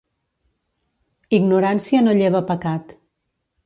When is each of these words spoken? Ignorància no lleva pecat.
Ignorància 1.41 2.03
no 2.09 2.19
lleva 2.19 2.45
pecat. 2.53 3.01